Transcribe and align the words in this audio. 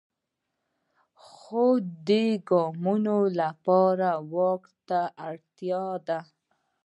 خو 1.27 1.63
د 1.81 1.81
دې 2.07 2.25
ګامونو 2.49 3.17
لپاره 3.39 4.09
واک 4.33 4.63
ته 4.87 5.01
اړتیا 5.27 5.85
ده. 6.07 6.19